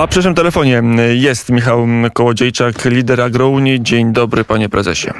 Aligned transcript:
A 0.00 0.06
przy 0.06 0.18
naszym 0.18 0.34
telefonie 0.34 0.82
jest 1.14 1.50
Michał 1.50 1.86
Kołodziejczak, 2.12 2.84
lider 2.84 3.20
Agrounii. 3.20 3.82
Dzień 3.82 4.12
dobry, 4.12 4.44
panie 4.44 4.68
prezesie. 4.68 5.10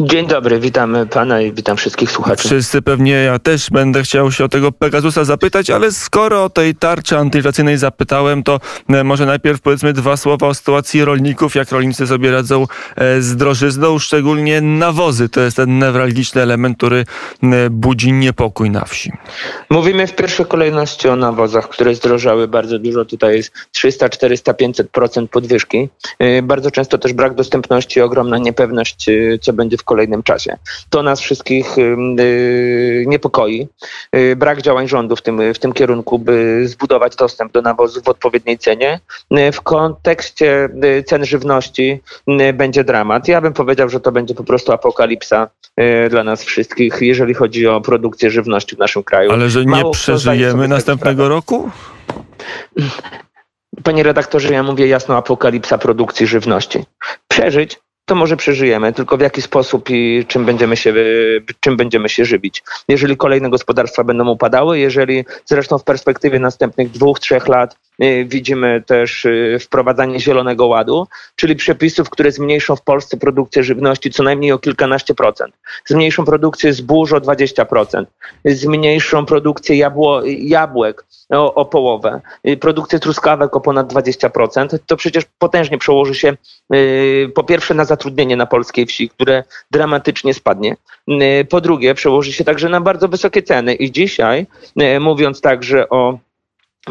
Dzień 0.00 0.26
dobry, 0.26 0.60
witam 0.60 0.96
pana 1.10 1.40
i 1.40 1.52
witam 1.52 1.76
wszystkich 1.76 2.10
słuchaczy. 2.10 2.48
Wszyscy 2.48 2.82
pewnie, 2.82 3.12
ja 3.12 3.38
też 3.38 3.70
będę 3.70 4.02
chciał 4.02 4.32
się 4.32 4.44
o 4.44 4.48
tego 4.48 4.72
Pegasusa 4.72 5.24
zapytać, 5.24 5.70
ale 5.70 5.92
skoro 5.92 6.44
o 6.44 6.50
tej 6.50 6.74
tarczy 6.74 7.18
antyinflacyjnej 7.18 7.78
zapytałem, 7.78 8.42
to 8.42 8.60
e, 8.88 9.04
może 9.04 9.26
najpierw 9.26 9.60
powiedzmy 9.60 9.92
dwa 9.92 10.16
słowa 10.16 10.46
o 10.46 10.54
sytuacji 10.54 11.04
rolników, 11.04 11.54
jak 11.54 11.72
rolnicy 11.72 12.06
sobie 12.06 12.30
radzą 12.30 12.66
e, 12.96 13.22
z 13.22 13.36
drożyzną, 13.36 13.98
szczególnie 13.98 14.60
nawozy. 14.60 15.28
To 15.28 15.40
jest 15.40 15.56
ten 15.56 15.78
newralgiczny 15.78 16.42
element, 16.42 16.76
który 16.76 17.04
e, 17.42 17.70
budzi 17.70 18.12
niepokój 18.12 18.70
na 18.70 18.84
wsi. 18.84 19.12
Mówimy 19.70 20.06
w 20.06 20.14
pierwszej 20.14 20.46
kolejności 20.46 21.08
o 21.08 21.16
nawozach, 21.16 21.68
które 21.68 21.94
zdrożały 21.94 22.48
bardzo 22.48 22.78
dużo. 22.78 23.04
Tutaj 23.04 23.36
jest 23.36 23.52
300, 23.72 24.08
400, 24.08 24.52
500% 24.52 25.28
podwyżki. 25.28 25.88
Bardzo 26.42 26.70
często 26.70 26.98
też 26.98 27.12
brak 27.12 27.34
dostępności, 27.34 28.00
ogromna 28.00 28.38
niepewność, 28.38 29.06
co 29.40 29.52
będzie 29.52 29.76
w 29.76 29.84
kolejnym 29.88 30.22
czasie. 30.22 30.56
To 30.90 31.02
nas 31.02 31.20
wszystkich 31.20 31.78
y, 31.78 33.04
niepokoi. 33.06 33.68
Y, 34.16 34.36
brak 34.36 34.62
działań 34.62 34.88
rządu 34.88 35.16
w 35.16 35.22
tym, 35.22 35.54
w 35.54 35.58
tym 35.58 35.72
kierunku, 35.72 36.18
by 36.18 36.62
zbudować 36.68 37.16
dostęp 37.16 37.52
do 37.52 37.62
nawozów 37.62 38.04
w 38.04 38.08
odpowiedniej 38.08 38.58
cenie. 38.58 39.00
Y, 39.38 39.52
w 39.52 39.60
kontekście 39.60 40.68
cen 41.06 41.24
żywności 41.24 42.00
będzie 42.54 42.84
dramat. 42.84 43.28
Ja 43.28 43.40
bym 43.40 43.52
powiedział, 43.52 43.88
że 43.88 44.00
to 44.00 44.12
będzie 44.12 44.34
po 44.34 44.44
prostu 44.44 44.72
apokalipsa 44.72 45.48
dla 46.10 46.24
nas 46.24 46.44
wszystkich, 46.44 46.96
jeżeli 47.00 47.34
chodzi 47.34 47.66
o 47.66 47.80
produkcję 47.80 48.30
żywności 48.30 48.76
w 48.76 48.78
naszym 48.78 49.02
kraju. 49.02 49.32
Ale 49.32 49.50
że 49.50 49.64
nie 49.64 49.70
Mało 49.70 49.90
przeżyjemy 49.90 50.68
następnego 50.68 51.28
roku? 51.28 51.70
Panie 53.84 54.02
redaktorze, 54.02 54.52
ja 54.52 54.62
mówię 54.62 54.86
jasno 54.86 55.16
apokalipsa 55.16 55.78
produkcji 55.78 56.26
żywności. 56.26 56.84
Przeżyć 57.28 57.80
to 58.08 58.14
może 58.14 58.36
przeżyjemy, 58.36 58.92
tylko 58.92 59.16
w 59.16 59.20
jaki 59.20 59.42
sposób 59.42 59.90
i 59.90 60.24
czym 60.28 60.44
będziemy 60.44 60.76
się, 60.76 60.94
czym 61.60 61.76
będziemy 61.76 62.08
się 62.08 62.24
żywić. 62.24 62.62
Jeżeli 62.88 63.16
kolejne 63.16 63.50
gospodarstwa 63.50 64.04
będą 64.04 64.28
upadały, 64.28 64.78
jeżeli 64.78 65.24
zresztą 65.44 65.78
w 65.78 65.84
perspektywie 65.84 66.38
następnych 66.38 66.90
dwóch, 66.90 67.20
trzech 67.20 67.48
lat 67.48 67.76
widzimy 68.26 68.82
też 68.86 69.24
y, 69.24 69.58
wprowadzanie 69.60 70.20
Zielonego 70.20 70.66
Ładu, 70.66 71.06
czyli 71.36 71.56
przepisów, 71.56 72.10
które 72.10 72.32
zmniejszą 72.32 72.76
w 72.76 72.82
Polsce 72.82 73.16
produkcję 73.16 73.64
żywności 73.64 74.10
co 74.10 74.22
najmniej 74.22 74.52
o 74.52 74.58
kilkanaście 74.58 75.14
procent, 75.14 75.54
zmniejszą 75.86 76.24
produkcję 76.24 76.72
zbóż 76.72 77.12
o 77.12 77.16
20%, 77.16 78.04
zmniejszą 78.44 79.26
produkcję 79.26 79.76
jabło, 79.76 80.22
jabłek 80.24 81.04
o, 81.30 81.54
o 81.54 81.64
połowę, 81.64 82.20
y, 82.48 82.56
produkcję 82.56 82.98
truskawek 82.98 83.56
o 83.56 83.60
ponad 83.60 83.92
20%, 83.92 84.78
to 84.86 84.96
przecież 84.96 85.24
potężnie 85.38 85.78
przełoży 85.78 86.14
się 86.14 86.36
po 87.34 87.44
pierwsze 87.44 87.74
na 87.74 87.84
zatrudnienie 87.84 88.36
na 88.36 88.46
polskiej 88.46 88.86
wsi, 88.86 89.08
które 89.08 89.44
dramatycznie 89.70 90.34
spadnie. 90.34 90.76
Y, 91.08 91.46
po 91.50 91.60
drugie, 91.60 91.94
przełoży 91.94 92.32
się 92.32 92.44
także 92.44 92.68
na 92.68 92.80
bardzo 92.80 93.08
wysokie 93.08 93.42
ceny. 93.42 93.74
I 93.74 93.92
dzisiaj, 93.92 94.46
y, 94.82 95.00
mówiąc 95.00 95.40
także 95.40 95.88
o 95.88 96.18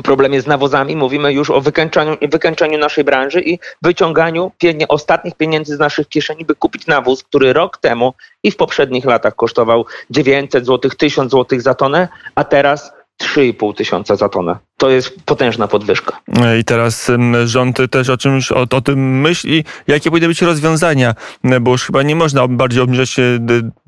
problemie 0.03 0.41
z 0.41 0.47
nawozami, 0.47 0.95
mówimy 0.95 1.33
już 1.33 1.49
o 1.49 1.61
wykańczaniu, 1.61 2.17
wykańczaniu 2.21 2.77
naszej 2.77 3.03
branży 3.03 3.41
i 3.41 3.59
wyciąganiu 3.81 4.51
pienie, 4.57 4.87
ostatnich 4.87 5.35
pieniędzy 5.35 5.75
z 5.75 5.79
naszych 5.79 6.09
kieszeni, 6.09 6.45
by 6.45 6.55
kupić 6.55 6.87
nawóz, 6.87 7.23
który 7.23 7.53
rok 7.53 7.77
temu 7.77 8.13
i 8.43 8.51
w 8.51 8.55
poprzednich 8.55 9.05
latach 9.05 9.35
kosztował 9.35 9.85
900 10.09 10.65
zł, 10.65 10.91
1000 10.97 11.31
zł 11.31 11.59
za 11.59 11.73
tonę, 11.73 12.07
a 12.35 12.43
teraz 12.43 12.93
3,5 13.21 13.75
tysiąca 13.75 14.15
za 14.15 14.29
tonę. 14.29 14.57
To 14.77 14.89
jest 14.89 15.25
potężna 15.25 15.67
podwyżka. 15.67 16.19
I 16.59 16.63
teraz 16.63 17.11
rząd 17.45 17.77
też 17.91 18.09
o 18.09 18.17
czymś 18.17 18.51
o, 18.51 18.65
o 18.71 18.81
tym 18.81 19.21
myśli. 19.21 19.63
Jakie 19.87 20.09
powinny 20.09 20.27
być 20.27 20.41
rozwiązania? 20.41 21.15
Bo 21.61 21.71
już 21.71 21.83
chyba 21.83 22.03
nie 22.03 22.15
można 22.15 22.47
bardziej 22.47 22.81
obniżać 22.81 23.15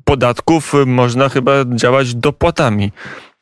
podatków, 0.04 0.72
można 0.86 1.28
chyba 1.28 1.52
działać 1.74 2.14
dopłatami. 2.14 2.92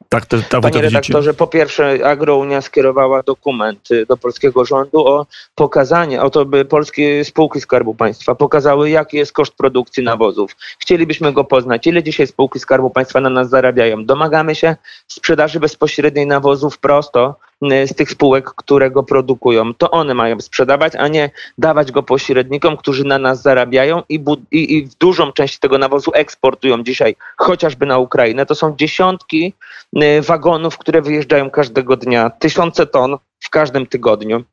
Tak, 0.08 0.26
Panie 0.62 0.82
redaktorze, 0.82 1.34
po 1.34 1.46
pierwsze 1.46 1.98
Agrounia 2.04 2.60
skierowała 2.60 3.22
dokument 3.22 3.88
do 4.08 4.16
polskiego 4.16 4.64
rządu 4.64 5.06
o 5.06 5.26
pokazanie, 5.54 6.22
o 6.22 6.30
to, 6.30 6.44
by 6.44 6.64
polskie 6.64 7.24
spółki 7.24 7.60
Skarbu 7.60 7.94
Państwa 7.94 8.34
pokazały, 8.34 8.90
jaki 8.90 9.16
jest 9.16 9.32
koszt 9.32 9.54
produkcji 9.54 10.04
nawozów. 10.04 10.56
Chcielibyśmy 10.78 11.32
go 11.32 11.44
poznać, 11.44 11.86
ile 11.86 12.02
dzisiaj 12.02 12.26
spółki 12.26 12.58
Skarbu 12.58 12.90
Państwa 12.90 13.20
na 13.20 13.30
nas 13.30 13.48
zarabiają. 13.48 14.04
Domagamy 14.04 14.54
się 14.54 14.76
sprzedaży 15.08 15.60
bezpośredniej 15.60 16.26
nawozów 16.26 16.78
prosto 16.78 17.36
z 17.62 17.94
tych 17.94 18.10
spółek, 18.10 18.50
które 18.56 18.90
go 18.90 19.02
produkują. 19.02 19.74
To 19.74 19.90
one 19.90 20.14
mają 20.14 20.40
sprzedawać, 20.40 20.92
a 20.96 21.08
nie 21.08 21.30
dawać 21.58 21.92
go 21.92 22.02
pośrednikom, 22.02 22.76
którzy 22.76 23.04
na 23.04 23.18
nas 23.18 23.42
zarabiają 23.42 24.02
i, 24.08 24.24
i, 24.50 24.76
i 24.76 24.86
w 24.86 24.94
dużą 24.94 25.32
część 25.32 25.58
tego 25.58 25.78
nawozu 25.78 26.10
eksportują 26.14 26.82
dzisiaj 26.82 27.16
chociażby 27.36 27.86
na 27.86 27.98
Ukrainę. 27.98 28.46
To 28.46 28.54
są 28.54 28.76
dziesiątki 28.76 29.54
Y, 29.96 30.22
wagonów, 30.22 30.78
które 30.78 31.02
wyjeżdżają 31.02 31.50
każdego 31.50 31.96
dnia, 31.96 32.30
tysiące 32.30 32.86
ton 32.86 33.16
w 33.40 33.50
każdym 33.50 33.86
tygodniu. 33.86 34.44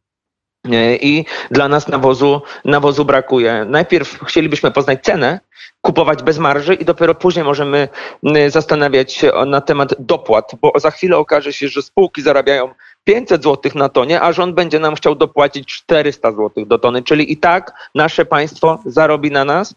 Y, 0.68 0.98
I 1.02 1.26
dla 1.52 1.68
nas 1.68 1.88
nawozu, 1.88 2.42
nawozu 2.66 3.06
brakuje. 3.06 3.66
Najpierw 3.70 4.20
chcielibyśmy 4.24 4.72
poznać 4.72 5.04
cenę, 5.04 5.40
kupować 5.82 6.24
bez 6.24 6.38
marży 6.38 6.74
i 6.74 6.86
dopiero 6.86 7.16
później 7.16 7.46
możemy 7.46 7.88
y, 8.38 8.50
zastanawiać 8.50 9.14
się 9.14 9.32
na 9.46 9.62
temat 9.62 9.94
dopłat, 10.00 10.52
bo 10.62 10.74
za 10.76 10.92
chwilę 10.92 11.18
okaże 11.18 11.54
się, 11.54 11.68
że 11.68 11.82
spółki 11.82 12.22
zarabiają 12.22 12.74
500 13.06 13.44
zł 13.44 13.72
na 13.76 13.90
tonie, 13.90 14.22
a 14.22 14.34
rząd 14.34 14.56
będzie 14.56 14.80
nam 14.80 14.96
chciał 14.96 15.16
dopłacić 15.16 15.68
400 15.68 16.32
zł 16.32 16.66
do 16.66 16.80
tony, 16.80 17.04
czyli 17.04 17.32
i 17.32 17.38
tak 17.38 17.74
nasze 17.96 18.26
państwo 18.26 18.80
zarobi 18.86 19.32
na 19.32 19.46
nas 19.46 19.76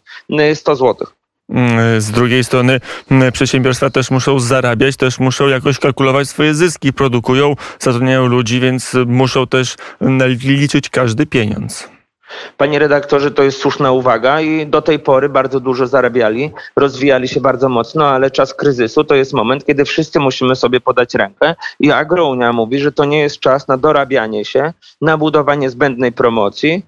100 0.53 0.75
złotych. 0.75 1.19
Mm, 1.49 2.01
z 2.01 2.11
drugiej 2.11 2.43
strony 2.43 2.79
mm, 3.11 3.31
przedsiębiorstwa 3.31 3.89
też 3.89 4.11
muszą 4.11 4.39
zarabiać, 4.39 4.95
też 4.95 5.19
muszą 5.19 5.47
jakoś 5.47 5.79
kalkulować 5.79 6.29
swoje 6.29 6.53
zyski, 6.53 6.93
produkują, 6.93 7.55
zatrudniają 7.79 8.25
ludzi, 8.27 8.59
więc 8.59 8.93
muszą 9.05 9.47
też 9.47 9.75
liczyć 10.43 10.89
każdy 10.89 11.25
pieniądz. 11.25 11.98
Panie 12.57 12.79
redaktorze, 12.79 13.31
to 13.31 13.43
jest 13.43 13.61
słuszna 13.61 13.91
uwaga 13.91 14.41
i 14.41 14.67
do 14.67 14.81
tej 14.81 14.99
pory 14.99 15.29
bardzo 15.29 15.59
dużo 15.59 15.87
zarabiali, 15.87 16.51
rozwijali 16.75 17.27
się 17.27 17.41
bardzo 17.41 17.69
mocno, 17.69 18.07
ale 18.07 18.31
czas 18.31 18.53
kryzysu 18.53 19.03
to 19.03 19.15
jest 19.15 19.33
moment, 19.33 19.65
kiedy 19.65 19.85
wszyscy 19.85 20.19
musimy 20.19 20.55
sobie 20.55 20.79
podać 20.79 21.15
rękę 21.15 21.55
i 21.79 21.91
Agrounia 21.91 22.53
mówi, 22.53 22.79
że 22.79 22.91
to 22.91 23.05
nie 23.05 23.19
jest 23.19 23.39
czas 23.39 23.67
na 23.67 23.77
dorabianie 23.77 24.45
się, 24.45 24.73
na 25.01 25.17
budowanie 25.17 25.69
zbędnej 25.69 26.11
promocji, 26.11 26.85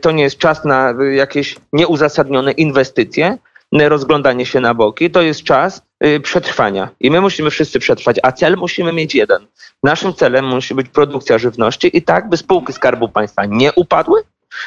to 0.00 0.10
nie 0.10 0.22
jest 0.22 0.38
czas 0.38 0.64
na 0.64 0.94
jakieś 1.14 1.56
nieuzasadnione 1.72 2.52
inwestycje, 2.52 3.38
rozglądanie 3.72 4.46
się 4.46 4.60
na 4.60 4.74
boki, 4.74 5.10
to 5.10 5.22
jest 5.22 5.42
czas 5.42 5.82
y, 6.04 6.20
przetrwania. 6.20 6.88
I 7.00 7.10
my 7.10 7.20
musimy 7.20 7.50
wszyscy 7.50 7.78
przetrwać, 7.78 8.16
a 8.22 8.32
cel 8.32 8.56
musimy 8.56 8.92
mieć 8.92 9.14
jeden. 9.14 9.46
Naszym 9.82 10.14
celem 10.14 10.44
musi 10.44 10.74
być 10.74 10.88
produkcja 10.88 11.38
żywności 11.38 11.96
i 11.96 12.02
tak, 12.02 12.28
by 12.28 12.36
spółki 12.36 12.72
Skarbu 12.72 13.08
Państwa 13.08 13.46
nie 13.46 13.72
upadły, 13.72 14.20
y, 14.20 14.24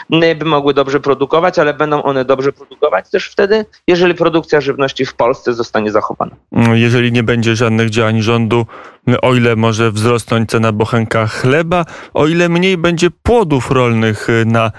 by 0.09 0.45
mogły 0.45 0.73
dobrze 0.73 0.99
produkować, 0.99 1.59
ale 1.59 1.73
będą 1.73 2.03
one 2.03 2.25
dobrze 2.25 2.51
produkować 2.51 3.09
też 3.09 3.29
wtedy, 3.29 3.65
jeżeli 3.87 4.13
produkcja 4.13 4.61
żywności 4.61 5.05
w 5.05 5.13
Polsce 5.13 5.53
zostanie 5.53 5.91
zachowana. 5.91 6.35
Jeżeli 6.73 7.11
nie 7.11 7.23
będzie 7.23 7.55
żadnych 7.55 7.89
działań 7.89 8.21
rządu, 8.21 8.65
o 9.21 9.33
ile 9.33 9.55
może 9.55 9.91
wzrosnąć 9.91 10.49
cena 10.49 10.71
bochenka 10.71 11.27
chleba, 11.27 11.85
o 12.13 12.27
ile 12.27 12.49
mniej 12.49 12.77
będzie 12.77 13.07
płodów 13.23 13.71
rolnych 13.71 14.27
na, 14.45 14.71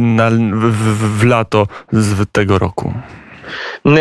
na 0.00 0.30
w, 0.30 1.18
w 1.18 1.24
lato 1.24 1.66
z 1.92 2.30
tego 2.32 2.58
roku. 2.58 2.92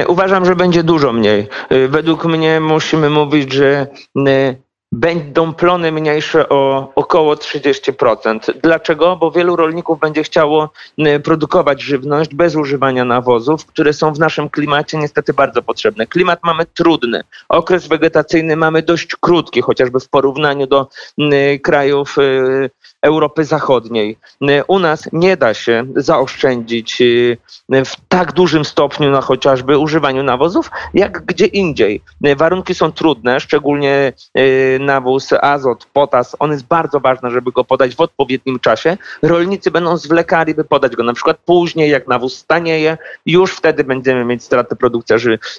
Uważam, 0.08 0.46
że 0.46 0.56
będzie 0.56 0.84
dużo 0.84 1.14
mniej. 1.14 1.48
Y, 1.72 1.88
według 1.88 2.26
mnie 2.26 2.60
musimy 2.60 3.10
mówić, 3.10 3.54
że 3.54 3.88
y, 4.28 4.58
będą 4.94 5.54
plony 5.54 5.92
mniejsze 5.92 6.50
o 6.50 6.92
około 6.96 7.36
30%. 7.36 8.40
Dlaczego? 8.64 9.16
Bo 9.16 9.32
wielu 9.32 9.56
rolników 9.56 10.00
będzie 10.00 10.24
chciało 10.24 10.70
y, 11.08 11.20
produkować 11.20 11.82
żywność 11.82 12.36
bez 12.36 12.56
używania 12.56 13.06
nawozów, 13.06 13.66
które 13.66 13.94
są 13.94 14.14
w 14.14 14.20
naszym 14.20 14.50
klimacie 14.50 14.98
niestety 14.98 15.34
bardzo 15.34 15.62
potrzebne. 15.62 16.08
Klimat 16.08 16.40
mamy 16.44 16.66
trudny, 16.66 17.22
okres 17.50 17.88
wegetacyjny 17.88 18.56
mamy 18.56 18.82
dość 18.82 19.16
krótki, 19.16 19.62
chociażby 19.62 20.00
w 20.00 20.10
porównaniu 20.10 20.68
do 20.68 20.88
krajów 21.64 22.16
Europy 23.02 23.46
Zachodniej. 23.46 24.18
U 24.68 24.80
nas 24.80 25.10
nie 25.14 25.38
da 25.38 25.54
się 25.54 25.86
zaoszczędzić 25.96 27.02
w 27.70 27.96
tak 28.08 28.32
dużym 28.32 28.66
stopniu 28.66 29.12
na 29.12 29.22
chociażby 29.22 29.78
używaniu 29.78 30.24
nawozów, 30.24 30.72
jak 30.94 31.26
gdzie 31.26 31.46
indziej. 31.46 32.02
Warunki 32.38 32.76
są 32.76 32.92
trudne, 32.92 33.40
szczególnie 33.40 34.14
y, 34.38 34.80
nawóz, 34.86 35.30
azot, 35.42 35.86
potas. 35.94 36.36
On 36.40 36.52
jest 36.52 36.66
bardzo 36.66 37.00
ważny, 37.00 37.30
żeby 37.32 37.52
go 37.52 37.64
podać 37.64 37.96
w 37.96 38.02
odpowiednim 38.02 38.60
czasie. 38.60 38.98
Rolnicy 39.22 39.72
będą 39.72 39.98
zwlekali, 39.98 40.56
by 40.56 40.64
podać 40.64 40.96
go 40.96 41.04
na 41.04 41.14
przykład 41.14 41.38
później, 41.46 41.90
jak 41.90 42.08
nawóz 42.08 42.38
stanieje. 42.38 42.98
Już 43.26 43.56
wtedy 43.56 43.84
będziemy 43.84 44.26
mieć 44.26 44.44
straty 44.44 44.76
produkcji, 44.76 45.16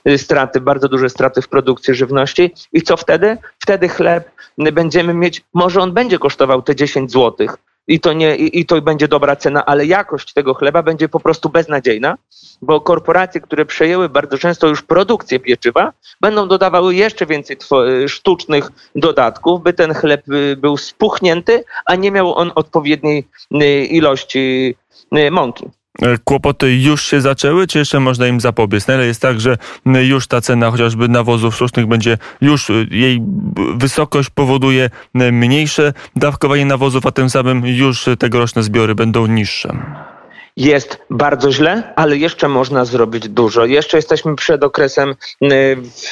y, 0.09 0.19
straty, 0.19 0.61
bardzo 0.61 0.89
duże 0.89 1.09
straty 1.09 1.43
w 1.43 1.49
produkcji 1.49 1.95
żywności. 1.95 2.55
I 2.73 2.83
co 2.83 2.97
wtedy? 2.97 3.39
Wtedy 3.59 3.89
chleb 3.89 4.31
będziemy 4.59 5.15
mieć, 5.15 5.45
może 5.55 5.81
on 5.81 5.93
będzie 5.93 6.19
kosztował 6.19 6.63
te 6.63 6.77
10 6.77 7.13
zł, 7.13 7.47
i 7.87 8.01
to, 8.01 8.13
nie, 8.13 8.37
i, 8.37 8.67
to 8.67 8.83
będzie 8.83 9.09
dobra 9.09 9.37
cena, 9.37 9.65
ale 9.65 9.87
jakość 9.87 10.33
tego 10.33 10.55
chleba 10.55 10.83
będzie 10.83 11.09
po 11.09 11.21
prostu 11.21 11.49
beznadziejna, 11.49 12.19
bo 12.63 12.81
korporacje, 12.81 13.41
które 13.41 13.67
przejęły 13.67 14.09
bardzo 14.09 14.39
często 14.39 14.69
już 14.69 14.83
produkcję 14.83 15.41
pieczywa, 15.41 15.93
będą 16.21 16.49
dodawały 16.49 16.95
jeszcze 16.95 17.27
więcej 17.27 17.57
sztucznych 18.09 18.71
dodatków, 18.95 19.63
by 19.63 19.73
ten 19.73 19.95
chleb 19.95 20.29
y, 20.29 20.57
był 20.57 20.77
spuchnięty, 20.77 21.65
a 21.87 21.95
nie 21.95 22.11
miał 22.11 22.35
on 22.35 22.53
odpowiedniej 22.55 23.29
y, 23.63 23.85
ilości 23.85 24.75
y, 25.17 25.31
mąki. 25.31 25.65
E, 26.03 26.19
kłopoty 26.25 26.77
już 26.77 27.03
się 27.03 27.21
zaczęły, 27.21 27.67
czy 27.67 27.79
jeszcze 27.79 28.01
można 28.01 28.27
im 28.27 28.41
zapobiec? 28.41 28.87
Na 28.87 28.95
ile 28.95 29.07
jest 29.07 29.23
tak, 29.23 29.41
że 29.41 29.59
już 29.87 30.27
ta 30.27 30.41
cena 30.41 30.71
chociażby 30.71 31.09
nawozów 31.09 31.55
sztucznych 31.55 31.87
będzie, 31.87 32.19
już 32.41 32.71
jej 32.91 33.23
wysokość 33.75 34.31
powoduje 34.31 34.91
mniejsze 35.15 35.93
dawkowanie 36.17 36.67
nawozów, 36.67 37.07
a 37.07 37.11
tym 37.11 37.31
samym 37.31 37.67
już 37.67 38.09
tegoroczne 38.19 38.63
zbiory 38.63 38.95
będą 38.95 39.27
niższe? 39.27 39.77
Jest 40.57 40.99
bardzo 41.11 41.53
źle, 41.53 41.93
ale 41.97 42.17
jeszcze 42.17 42.49
można 42.49 42.85
zrobić 42.85 43.29
dużo. 43.29 43.65
Jeszcze 43.65 43.99
jesteśmy 43.99 44.37
przed 44.37 44.65
okresem 44.65 45.15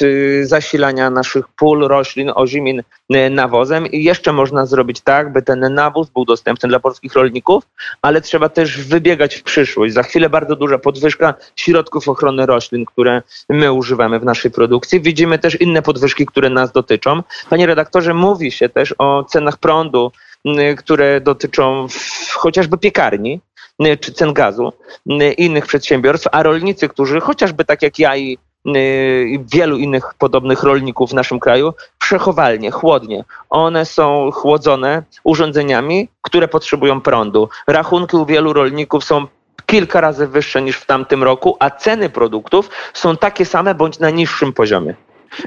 y, 0.01 0.45
zasilania 0.45 1.09
naszych 1.09 1.47
pól, 1.47 1.87
roślin, 1.87 2.31
ozimin 2.35 2.79
y, 2.79 3.29
nawozem 3.29 3.87
i 3.87 4.03
jeszcze 4.03 4.33
można 4.33 4.65
zrobić 4.65 5.01
tak, 5.01 5.33
by 5.33 5.41
ten 5.41 5.73
nawóz 5.73 6.09
był 6.09 6.25
dostępny 6.25 6.69
dla 6.69 6.79
polskich 6.79 7.13
rolników, 7.13 7.63
ale 8.01 8.21
trzeba 8.21 8.49
też 8.49 8.81
wybiegać 8.81 9.35
w 9.35 9.43
przyszłość. 9.43 9.93
Za 9.93 10.03
chwilę 10.03 10.29
bardzo 10.29 10.55
duża 10.55 10.77
podwyżka 10.77 11.33
środków 11.55 12.07
ochrony 12.09 12.45
roślin, 12.45 12.85
które 12.85 13.21
my 13.49 13.73
używamy 13.73 14.19
w 14.19 14.25
naszej 14.25 14.51
produkcji. 14.51 15.01
Widzimy 15.01 15.39
też 15.39 15.61
inne 15.61 15.81
podwyżki, 15.81 16.25
które 16.25 16.49
nas 16.49 16.71
dotyczą. 16.71 17.23
Panie 17.49 17.65
redaktorze, 17.65 18.13
mówi 18.13 18.51
się 18.51 18.69
też 18.69 18.95
o 18.97 19.23
cenach 19.23 19.57
prądu, 19.57 20.11
y, 20.45 20.75
które 20.75 21.21
dotyczą 21.21 21.87
chociażby 22.33 22.77
piekarni. 22.77 23.39
Y, 23.81 23.97
czy 23.97 24.13
cen 24.13 24.33
gazu 24.33 24.73
y, 25.21 25.33
innych 25.33 25.65
przedsiębiorstw, 25.65 26.27
a 26.31 26.43
rolnicy, 26.43 26.89
którzy 26.89 27.19
chociażby 27.19 27.65
tak 27.65 27.81
jak 27.81 27.99
ja 27.99 28.15
i 28.15 28.37
y, 28.67 29.39
wielu 29.53 29.77
innych 29.77 30.13
podobnych 30.17 30.63
rolników 30.63 31.09
w 31.09 31.13
naszym 31.13 31.39
kraju, 31.39 31.73
przechowalnie, 31.99 32.71
chłodnie. 32.71 33.23
One 33.49 33.85
są 33.85 34.31
chłodzone 34.31 35.03
urządzeniami, 35.23 36.07
które 36.21 36.47
potrzebują 36.47 37.01
prądu. 37.01 37.49
Rachunki 37.67 38.17
u 38.17 38.25
wielu 38.25 38.53
rolników 38.53 39.03
są 39.03 39.27
kilka 39.65 40.01
razy 40.01 40.27
wyższe 40.27 40.61
niż 40.61 40.77
w 40.77 40.85
tamtym 40.85 41.23
roku, 41.23 41.57
a 41.59 41.69
ceny 41.69 42.09
produktów 42.09 42.69
są 42.93 43.17
takie 43.17 43.45
same 43.45 43.75
bądź 43.75 43.99
na 43.99 44.09
niższym 44.09 44.53
poziomie. 44.53 44.95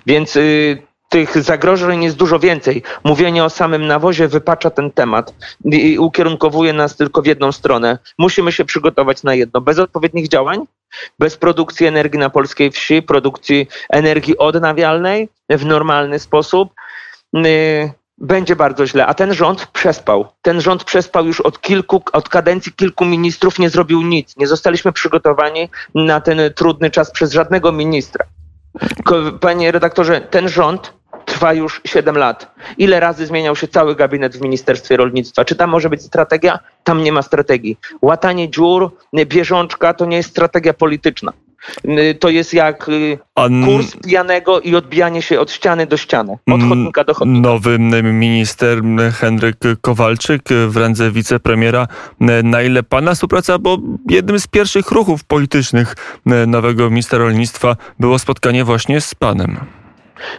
Więc 0.06 0.38
tych 1.16 1.42
zagrożeń 1.42 2.04
jest 2.04 2.16
dużo 2.16 2.38
więcej. 2.38 2.82
Mówienie 3.04 3.44
o 3.44 3.50
samym 3.50 3.86
nawozie 3.86 4.28
wypacza 4.28 4.70
ten 4.70 4.90
temat 4.90 5.34
i 5.64 5.98
ukierunkowuje 5.98 6.72
nas 6.72 6.96
tylko 6.96 7.22
w 7.22 7.26
jedną 7.26 7.52
stronę. 7.52 7.98
Musimy 8.18 8.52
się 8.52 8.64
przygotować 8.64 9.22
na 9.22 9.34
jedno. 9.34 9.60
Bez 9.60 9.78
odpowiednich 9.78 10.28
działań, 10.28 10.58
bez 11.18 11.36
produkcji 11.36 11.86
energii 11.86 12.18
na 12.18 12.30
polskiej 12.30 12.70
wsi, 12.70 13.02
produkcji 13.02 13.68
energii 13.90 14.38
odnawialnej 14.38 15.28
w 15.50 15.64
normalny 15.64 16.18
sposób, 16.18 16.72
yy, 17.32 17.42
będzie 18.18 18.56
bardzo 18.56 18.86
źle. 18.86 19.06
A 19.06 19.14
ten 19.14 19.34
rząd 19.34 19.66
przespał. 19.66 20.26
Ten 20.42 20.60
rząd 20.60 20.84
przespał 20.84 21.26
już 21.26 21.40
od 21.40 21.60
kilku, 21.60 22.02
od 22.12 22.28
kadencji 22.28 22.72
kilku 22.72 23.04
ministrów, 23.04 23.58
nie 23.58 23.70
zrobił 23.70 24.02
nic. 24.02 24.36
Nie 24.36 24.46
zostaliśmy 24.46 24.92
przygotowani 24.92 25.68
na 25.94 26.20
ten 26.20 26.38
trudny 26.54 26.90
czas 26.90 27.10
przez 27.10 27.32
żadnego 27.32 27.72
ministra. 27.72 28.26
Panie 29.40 29.72
redaktorze, 29.72 30.20
ten 30.20 30.48
rząd 30.48 30.95
trwa 31.36 31.52
już 31.52 31.80
7 31.84 32.16
lat. 32.16 32.54
Ile 32.78 33.00
razy 33.00 33.26
zmieniał 33.26 33.56
się 33.56 33.68
cały 33.68 33.96
gabinet 33.96 34.36
w 34.36 34.40
Ministerstwie 34.40 34.96
Rolnictwa? 34.96 35.44
Czy 35.44 35.56
tam 35.56 35.70
może 35.70 35.90
być 35.90 36.02
strategia? 36.02 36.58
Tam 36.84 37.02
nie 37.02 37.12
ma 37.12 37.22
strategii. 37.22 37.76
Łatanie 38.02 38.50
dziur, 38.50 38.90
bieżączka 39.26 39.94
to 39.94 40.06
nie 40.06 40.16
jest 40.16 40.30
strategia 40.30 40.74
polityczna. 40.74 41.32
To 42.20 42.28
jest 42.28 42.54
jak 42.54 42.88
y, 42.88 43.18
kurs 43.64 43.96
pijanego 44.04 44.60
i 44.60 44.76
odbijanie 44.76 45.22
się 45.22 45.40
od 45.40 45.50
ściany 45.50 45.86
do 45.86 45.96
ściany, 45.96 46.38
od 46.46 46.60
chodnika 46.60 47.04
do 47.04 47.14
chodnika. 47.14 47.48
Nowy 47.48 47.78
minister 48.02 48.82
Henryk 49.12 49.56
Kowalczyk 49.80 50.42
w 50.68 50.76
randze 50.76 51.10
wicepremiera. 51.10 51.88
Na 52.44 52.62
ile 52.62 52.82
pana 52.82 53.14
współpraca, 53.14 53.58
bo 53.58 53.78
jednym 54.10 54.40
z 54.40 54.46
pierwszych 54.46 54.90
ruchów 54.90 55.24
politycznych 55.24 55.94
nowego 56.46 56.90
ministra 56.90 57.18
rolnictwa 57.18 57.76
było 58.00 58.18
spotkanie 58.18 58.64
właśnie 58.64 59.00
z 59.00 59.14
panem. 59.14 59.75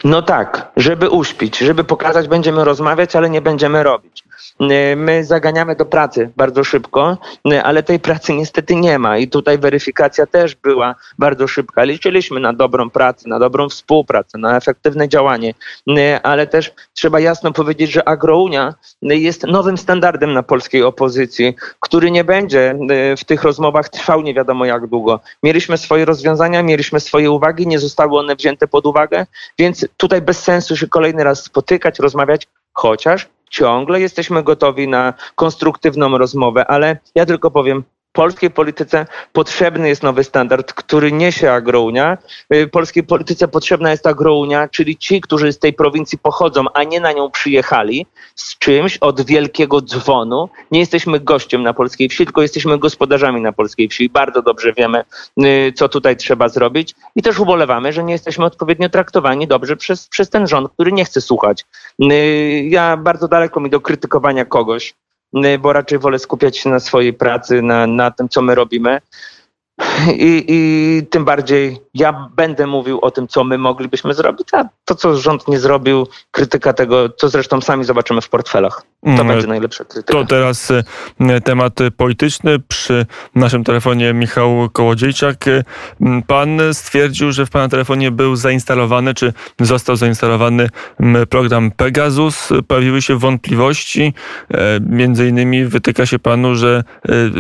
No 0.04 0.22
tak, 0.22 0.72
żeby 0.78 1.10
uśpić, 1.10 1.58
żeby 1.58 1.84
pokazać, 1.84 2.28
będziemy 2.28 2.64
rozmawiać, 2.64 3.16
ale 3.16 3.30
nie 3.30 3.42
będziemy 3.42 3.84
robić. 3.84 4.07
Y, 4.62 4.96
my 4.96 5.24
zaganiamy 5.24 5.76
do 5.76 5.86
pracy 5.86 6.30
bardzo 6.38 6.64
szybko, 6.64 7.18
y, 7.54 7.64
ale 7.64 7.84
tej 7.84 8.00
pracy 8.00 8.34
niestety 8.34 8.76
nie 8.76 9.00
ma 9.00 9.18
i 9.18 9.28
tutaj 9.28 9.58
weryfikacja 9.58 10.26
też 10.26 10.56
była 10.56 10.96
bardzo 11.20 11.48
szybka. 11.48 11.84
Liczyliśmy 11.84 12.40
na 12.40 12.54
dobrą 12.54 12.90
pracę, 12.90 13.30
na 13.30 13.40
dobrą 13.40 13.70
współpracę, 13.70 14.38
na 14.38 14.58
efektywne 14.58 15.10
działanie, 15.10 15.54
y, 15.90 16.22
ale 16.24 16.48
też 16.48 16.74
trzeba 16.94 17.20
jasno 17.20 17.52
powiedzieć, 17.52 17.92
że 17.92 18.08
Agrounia 18.08 18.74
jest 19.02 19.44
nowym 19.44 19.78
standardem 19.78 20.34
na 20.34 20.44
polskiej 20.44 20.84
opozycji, 20.84 21.56
który 21.80 22.12
nie 22.12 22.24
będzie 22.24 22.76
w 23.18 23.26
tych 23.26 23.44
rozmowach 23.44 23.90
trwał 23.90 24.22
nie 24.22 24.34
wiadomo 24.34 24.66
jak 24.66 24.88
długo. 24.88 25.20
Mieliśmy 25.44 25.78
swoje 25.78 26.06
rozwiązania, 26.06 26.64
mieliśmy 26.64 27.00
swoje 27.00 27.32
uwagi, 27.32 27.68
nie 27.68 27.80
zostały 27.80 28.20
one 28.20 28.36
wzięte 28.36 28.68
pod 28.68 28.86
uwagę, 28.86 29.26
więc 29.60 29.86
tutaj 29.98 30.22
bez 30.22 30.44
sensu 30.44 30.78
się 30.78 30.88
kolejny 30.88 31.24
raz 31.24 31.44
spotykać, 31.44 32.00
rozmawiać, 32.00 32.48
chociaż 32.74 33.28
ciągle 33.50 34.02
jesteśmy 34.02 34.44
gotowi 34.44 34.88
na 34.88 35.14
konstruktywną 35.36 36.18
rozmowę, 36.18 36.68
ale 36.68 36.98
ja 37.16 37.26
tylko 37.26 37.52
powiem, 37.52 37.84
polskiej 38.18 38.52
polityce 38.52 39.06
potrzebny 39.34 39.90
jest 39.90 40.04
nowy 40.04 40.24
standard, 40.24 40.74
który 40.74 41.12
niesie 41.12 41.52
agrounia. 41.52 42.18
Y, 42.54 42.68
polskiej 42.68 43.04
polityce 43.04 43.48
potrzebna 43.48 43.92
jest 43.92 44.08
agrounia, 44.08 44.68
czyli 44.68 44.98
ci, 44.98 45.22
którzy 45.22 45.54
z 45.54 45.60
tej 45.60 45.74
prowincji 45.74 46.18
pochodzą, 46.18 46.66
a 46.74 46.84
nie 46.84 47.00
na 47.00 47.12
nią 47.12 47.32
przyjechali 47.32 48.06
z 48.36 48.58
czymś 48.58 48.98
od 48.98 49.26
wielkiego 49.26 49.82
dzwonu. 49.82 50.50
Nie 50.72 50.80
jesteśmy 50.80 51.20
gościem 51.20 51.64
na 51.64 51.74
polskiej 51.74 52.10
wsi, 52.10 52.26
tylko 52.26 52.42
jesteśmy 52.42 52.78
gospodarzami 52.78 53.42
na 53.42 53.52
polskiej 53.52 53.90
wsi. 53.90 54.10
Bardzo 54.10 54.42
dobrze 54.42 54.74
wiemy, 54.74 55.04
y, 55.44 55.74
co 55.76 55.90
tutaj 55.90 56.18
trzeba 56.18 56.50
zrobić 56.50 56.96
i 57.16 57.22
też 57.22 57.40
ubolewamy, 57.40 57.94
że 57.94 58.04
nie 58.04 58.14
jesteśmy 58.14 58.46
odpowiednio 58.46 58.90
traktowani 58.90 59.48
dobrze 59.48 59.76
przez, 59.76 60.08
przez 60.08 60.30
ten 60.30 60.48
rząd, 60.48 60.72
który 60.74 60.92
nie 60.92 61.06
chce 61.06 61.22
słuchać. 61.22 61.66
Y, 62.12 62.68
ja 62.70 62.98
bardzo 62.98 63.28
daleko 63.28 63.60
mi 63.60 63.70
do 63.70 63.82
krytykowania 63.82 64.46
kogoś, 64.46 64.94
bo 65.60 65.74
raczej 65.74 66.00
wolę 66.00 66.20
skupiać 66.20 66.58
się 66.58 66.70
na 66.70 66.80
swojej 66.80 67.14
pracy, 67.14 67.62
na, 67.62 67.88
na 67.88 68.12
tym, 68.12 68.30
co 68.30 68.42
my 68.42 68.56
robimy. 68.56 69.02
I, 70.14 70.46
I 70.48 71.08
tym 71.08 71.26
bardziej 71.26 71.78
ja 71.94 72.30
będę 72.36 72.68
mówił 72.68 73.00
o 73.02 73.12
tym, 73.12 73.28
co 73.28 73.44
my 73.44 73.58
moglibyśmy 73.58 74.14
zrobić, 74.14 74.48
a 74.54 74.70
to, 74.86 74.96
co 74.96 75.18
rząd 75.18 75.48
nie 75.48 75.60
zrobił, 75.60 76.08
krytyka 76.32 76.74
tego, 76.74 77.10
co 77.10 77.30
zresztą 77.30 77.62
sami 77.62 77.86
zobaczymy 77.86 78.22
w 78.22 78.30
portfelach. 78.30 78.84
To 79.04 79.12
mm, 79.12 79.28
będzie 79.28 79.48
najlepsza 79.48 79.86
krytyka. 79.86 80.14
To 80.14 80.26
teraz 80.26 80.72
e, 81.20 81.42
temat 81.42 81.74
polityczny. 81.98 82.60
Przy 82.60 83.06
naszym 83.36 83.64
telefonie 83.64 84.14
Michał 84.14 84.70
Kołodziejczak. 84.74 85.46
Pan 86.28 86.60
stwierdził, 86.74 87.32
że 87.32 87.46
w 87.46 87.50
pana 87.50 87.70
telefonie 87.70 88.12
był 88.12 88.36
zainstalowany, 88.36 89.14
czy 89.14 89.34
został 89.60 89.96
zainstalowany 89.96 90.70
program 91.30 91.72
Pegasus. 91.72 92.50
Pojawiły 92.68 93.02
się 93.02 93.18
wątpliwości. 93.18 94.14
E, 94.54 94.80
między 94.90 95.28
innymi 95.28 95.66
wytyka 95.66 96.06
się 96.06 96.20
panu, 96.20 96.56
że 96.56 96.84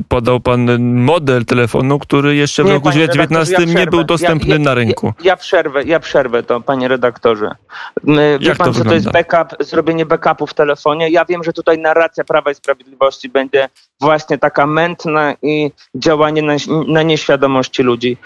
podał 0.08 0.40
pan 0.40 0.80
model 0.94 1.46
telefonu, 1.46 2.00
który 2.00 2.36
jeszcze 2.36 2.64
w 2.64 2.66
nie, 2.66 2.74
roku 2.74 2.90
2019 2.90 3.56
ja 3.60 3.80
nie 3.80 3.88
był 3.88 4.04
dostępny 4.04 4.50
ja, 4.50 4.56
ja, 4.56 4.64
na 4.64 4.74
rynku. 4.74 5.14
Ja, 5.24 5.38
przerwę, 5.38 5.84
ja 5.84 6.00
przerwę 6.00 6.44
to, 6.44 6.62
panie 6.62 6.88
redaktorze. 6.88 7.56
Wie 8.04 8.38
Jak 8.42 8.58
pan, 8.58 8.68
to 8.68 8.74
co 8.74 8.80
wygląda? 8.80 8.90
to 8.90 8.96
jest 8.96 9.12
backup, 9.12 9.68
zrobienie 9.68 10.06
backupu 10.06 10.48
w 10.48 10.54
telefonie? 10.54 11.10
Ja 11.10 11.26
wiem, 11.26 11.44
że 11.48 11.54
tutaj 11.54 11.77
narracja 11.77 12.24
Prawa 12.24 12.51
i 12.51 12.56
Sprawiedliwości 12.56 13.30
będzie 13.30 13.70
właśnie 14.01 14.38
taka 14.38 14.68
mętna 14.68 15.34
i 15.42 15.72
działanie 15.96 16.42
na, 16.42 16.54
na 16.88 17.04
nieświadomości 17.04 17.84
ludzi. 17.84 18.18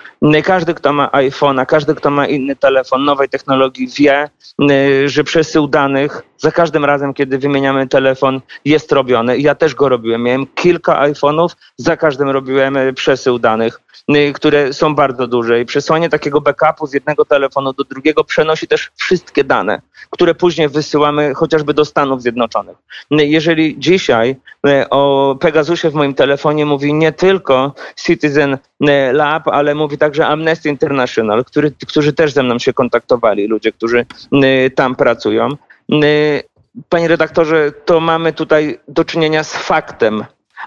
Każdy, 0.43 0.73
kto 0.73 0.93
ma 0.93 1.07
iPhone'a, 1.07 1.65
każdy, 1.65 1.95
kto 1.95 2.11
ma 2.11 2.27
inny 2.27 2.55
telefon 2.55 3.03
nowej 3.03 3.29
technologii 3.29 3.87
wie, 3.97 4.29
y, 4.71 5.09
że 5.09 5.23
przesył 5.23 5.67
danych 5.67 6.23
za 6.41 6.51
każdym 6.51 6.85
razem, 6.85 7.13
kiedy 7.13 7.37
wymieniamy 7.37 7.87
telefon, 7.87 8.41
jest 8.65 8.91
robiony. 8.91 9.37
Ja 9.37 9.55
też 9.55 9.75
go 9.75 9.89
robiłem. 9.89 10.23
Miałem 10.23 10.47
kilka 10.55 11.01
iPhone'ów, 11.01 11.47
za 11.77 11.97
każdym 11.97 12.29
robiłem 12.29 12.77
y, 12.77 12.93
przesył 12.93 13.39
danych, 13.39 13.81
y, 14.15 14.33
które 14.33 14.73
są 14.73 14.95
bardzo 14.95 15.27
duże. 15.27 15.61
I 15.61 15.65
przesłanie 15.65 16.09
takiego 16.09 16.41
backupu 16.41 16.87
z 16.87 16.93
jednego 16.93 17.25
telefonu 17.25 17.73
do 17.73 17.83
drugiego 17.83 18.23
przenosi 18.23 18.67
też 18.67 18.91
wszystkie 18.95 19.43
dane, 19.43 19.81
które 20.09 20.35
później 20.35 20.69
wysyłamy 20.69 21.33
chociażby 21.33 21.73
do 21.73 21.85
Stanów 21.85 22.21
Zjednoczonych. 22.21 22.77
Jeżeli 23.11 23.79
dzisiaj 23.79 24.35
o 24.89 25.35
Pegasusie 25.61 25.89
w 25.89 25.93
moim 25.93 26.13
telefonie 26.13 26.65
mówi 26.65 26.93
nie 26.93 27.11
tylko 27.11 27.73
Citizen 28.05 28.57
Lab, 29.13 29.47
ale 29.47 29.75
mówi 29.75 29.97
także 29.97 30.27
Amnesty 30.27 30.69
International, 30.69 31.45
który, 31.45 31.71
którzy 31.87 32.13
też 32.13 32.33
ze 32.33 32.43
mną 32.43 32.59
się 32.59 32.73
kontaktowali, 32.73 33.47
ludzie, 33.47 33.71
którzy 33.71 34.05
tam 34.75 34.95
pracują. 34.95 35.49
panie 36.89 37.07
redaktorze, 37.07 37.71
to 37.85 37.99
mamy 37.99 38.33
tutaj 38.33 38.79
do 38.87 39.05
czynienia 39.05 39.43
z 39.43 39.55
faktem, 39.55 40.25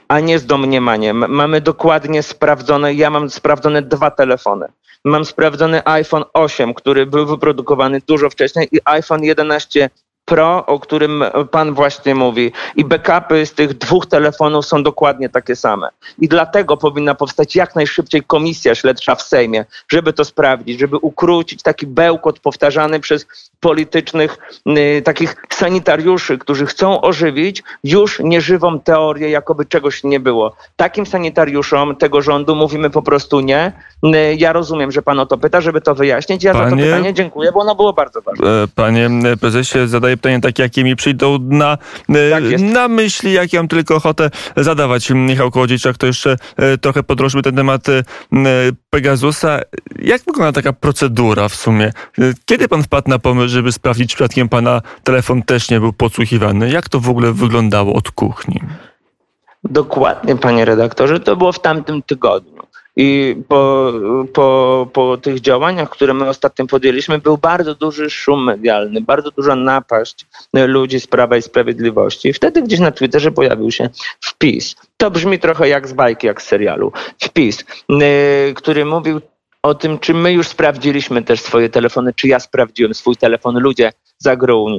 a 0.09 0.21
nie 0.21 0.39
z 0.39 0.47
domniemaniem. 0.47 1.25
Mamy 1.29 1.61
dokładnie 1.61 2.23
sprawdzone, 2.23 2.95
ja 2.95 3.11
mam 3.11 3.31
sprawdzone 3.31 3.83
dwa 3.83 4.11
telefony. 4.11 4.67
Mam 5.05 5.25
sprawdzony 5.25 5.85
iPhone 5.85 6.25
8, 6.33 6.75
który 6.75 7.07
był 7.07 7.27
wyprodukowany 7.27 8.01
dużo 8.07 8.31
wcześniej 8.31 8.69
i 8.73 8.79
iPhone 8.85 9.23
11 9.23 9.91
Pro, 10.25 10.67
o 10.67 10.81
którym 10.81 11.25
pan 11.51 11.75
właśnie 11.75 12.15
mówi. 12.15 12.53
I 12.77 12.85
backupy 12.85 13.47
z 13.47 13.53
tych 13.53 13.75
dwóch 13.75 14.07
telefonów 14.07 14.67
są 14.67 14.83
dokładnie 14.83 15.29
takie 15.29 15.57
same. 15.57 15.89
I 16.19 16.29
dlatego 16.29 16.77
powinna 16.77 17.15
powstać 17.15 17.57
jak 17.57 17.75
najszybciej 17.75 18.23
komisja 18.23 18.75
śledcza 18.75 19.15
w 19.15 19.23
Sejmie, 19.23 19.65
żeby 19.89 20.13
to 20.13 20.25
sprawdzić, 20.25 20.81
żeby 20.81 20.97
ukrócić 20.97 21.63
taki 21.63 21.87
bełkot 21.87 22.39
powtarzany 22.41 23.01
przez 23.01 23.27
politycznych 23.61 24.39
y, 24.99 25.03
takich 25.03 25.37
sanitariuszy, 25.53 26.39
którzy 26.39 26.67
chcą 26.67 27.01
ożywić 27.01 27.63
już 27.85 28.21
nieżywą 28.21 28.81
teorię, 28.81 29.31
jakoby 29.31 29.65
czegoś 29.65 30.05
nie 30.05 30.21
było. 30.21 30.57
Takim 30.77 31.07
sanitariuszom 31.07 31.97
tego 31.97 32.23
rządu 32.23 32.57
mówimy 32.57 32.91
po 32.91 33.03
prostu 33.03 33.41
nie. 33.41 33.73
Y, 34.05 34.35
ja 34.39 34.53
rozumiem, 34.53 34.93
że 34.93 35.03
pan 35.03 35.21
o 35.21 35.27
to 35.27 35.39
pyta, 35.39 35.61
żeby 35.61 35.81
to 35.81 35.95
wyjaśnić. 35.95 36.45
Ja 36.45 36.53
Panie... 36.53 36.71
za 36.71 36.77
to 36.77 36.83
pytanie 36.83 37.15
dziękuję, 37.15 37.53
bo 37.53 37.61
ono 37.61 37.75
było 37.75 37.93
bardzo 37.93 38.23
ważne. 38.23 38.49
E, 38.49 38.69
panie 38.75 39.11
prezesie, 39.41 39.89
zadaję 39.89 40.14
pytania 40.17 40.41
takie, 40.41 40.63
jakie 40.63 40.85
mi 40.85 40.97
przyjdą 40.97 41.39
na, 41.43 41.79
e, 42.09 42.31
tak 42.31 42.61
na 42.61 42.89
myśli, 42.89 43.33
jak 43.33 43.53
ja 43.53 43.61
mam 43.61 43.69
tylko 43.69 43.97
ochotę 43.97 44.31
zadawać. 44.57 45.11
Michał 45.11 45.51
Kołodziejczak, 45.51 45.99
to 45.99 46.07
jeszcze 46.07 46.37
e, 46.57 46.79
trochę 46.79 47.03
podróżmy 47.03 47.43
ten 47.43 47.57
temat 47.57 47.89
e, 47.89 48.03
Pegasusa. 48.91 49.61
Jak 49.99 50.23
wygląda 50.27 50.53
taka 50.53 50.73
procedura 50.73 51.49
w 51.49 51.55
sumie? 51.55 51.93
Kiedy 52.47 52.69
pan 52.69 52.83
wpadł 52.83 53.11
na 53.11 53.19
pomysł, 53.19 53.49
żeby 53.49 53.73
sprawdzić, 53.73 54.15
przypadkiem 54.15 54.49
pana 54.49 54.83
telefon 55.05 55.43
też 55.43 55.71
nie 55.71 55.81
był 55.81 55.93
podsłuchiwany? 55.93 56.71
Jak 56.71 56.89
to 56.89 57.01
w 57.01 57.09
ogóle 57.09 57.33
wyglądało 57.33 57.95
od 57.95 58.11
kuchni? 58.11 58.61
Dokładnie, 59.65 60.37
panie 60.37 60.65
redaktorze, 60.65 61.21
to 61.21 61.37
było 61.37 61.53
w 61.53 61.61
tamtym 61.61 62.03
tygodniu. 62.03 62.54
I 62.97 63.37
po, 63.49 63.93
po, 64.33 64.89
po 64.93 65.17
tych 65.17 65.41
działaniach, 65.41 65.91
które 65.91 66.15
my 66.15 66.29
ostatnio 66.29 66.67
podjęliśmy, 66.67 67.19
był 67.19 67.39
bardzo 67.39 67.75
duży 67.75 68.11
szum 68.11 68.45
medialny, 68.45 69.01
bardzo 69.01 69.31
duża 69.31 69.57
napaść 69.57 70.27
ludzi 70.53 71.01
z 71.01 71.07
Prawa 71.07 71.37
i 71.37 71.43
Sprawiedliwości. 71.43 72.29
I 72.29 72.33
wtedy 72.33 72.63
gdzieś 72.63 72.81
na 72.81 72.91
Twitterze 72.91 73.33
pojawił 73.33 73.71
się 73.71 73.89
wpis. 74.21 74.77
To 74.97 75.11
brzmi 75.11 75.39
trochę 75.39 75.69
jak 75.69 75.89
z 75.89 75.93
bajki, 75.93 76.27
jak 76.27 76.43
z 76.43 76.47
serialu. 76.47 76.93
Wpis, 77.23 77.65
yy, 77.89 78.55
który 78.55 78.85
mówił 78.85 79.21
o 79.63 79.75
tym, 79.75 79.99
czy 79.99 80.15
my 80.15 80.33
już 80.33 80.49
sprawdziliśmy 80.49 81.23
też 81.23 81.41
swoje 81.41 81.69
telefony, 81.69 82.13
czy 82.15 82.29
ja 82.29 82.41
sprawdziłem 82.41 82.95
swój 82.95 83.17
telefon, 83.17 83.59
ludzie 83.59 83.93
za 84.19 84.37